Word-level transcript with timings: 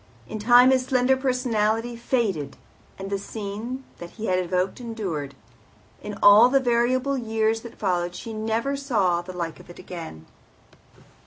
In 0.27 0.39
time 0.39 0.71
his 0.71 0.83
slender 0.87 1.15
personality 1.15 1.95
faded, 1.95 2.57
the 2.97 3.19
scene 3.19 3.83
that 3.99 4.09
he 4.09 4.25
had 4.25 4.39
evoked 4.39 4.79
endured. 4.81 5.35
In 6.01 6.17
all 6.23 6.49
the 6.49 6.59
variable 6.59 7.19
years 7.19 7.61
that 7.61 7.77
followed 7.77 8.15
she 8.15 8.33
never 8.33 8.75
saw 8.75 9.21
the 9.21 9.31
like 9.31 9.59
of 9.59 9.69
it 9.69 9.77
again. 9.77 10.25